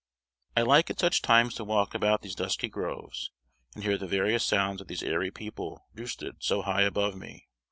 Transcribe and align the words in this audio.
I 0.57 0.63
like 0.63 0.89
at 0.89 0.99
such 0.99 1.21
times 1.21 1.53
to 1.53 1.63
walk 1.63 1.93
about 1.93 2.23
these 2.23 2.33
dusky 2.33 2.67
groves, 2.67 3.29
and 3.75 3.83
hear 3.83 3.99
the 3.99 4.07
various 4.07 4.43
sounds 4.43 4.81
of 4.81 4.87
these 4.87 5.03
airy 5.03 5.29
people 5.29 5.85
roosted 5.93 6.37
so 6.39 6.63
high 6.63 6.81
above 6.81 7.15
me. 7.15 7.49